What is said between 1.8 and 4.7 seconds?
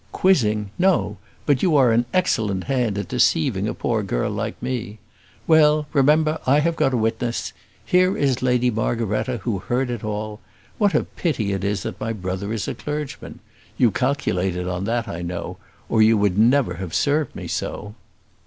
an excellent hand at deceiving a poor girl like